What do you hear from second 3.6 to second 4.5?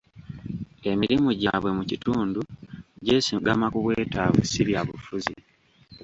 ku bwetaavu